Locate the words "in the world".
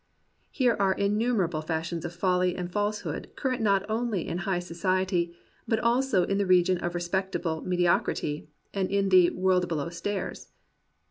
8.89-9.67